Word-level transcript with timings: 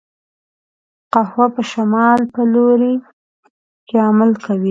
قوه 1.13 1.45
په 1.55 1.61
شمال 1.71 2.19
په 2.33 2.41
لوري 2.53 2.93
کې 3.87 3.97
عمل 4.07 4.31
کوي. 4.43 4.59